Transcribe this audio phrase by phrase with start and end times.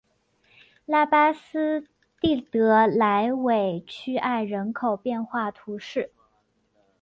[0.87, 1.85] 拉巴斯
[2.19, 6.11] 蒂德莱韦屈埃人口变化图示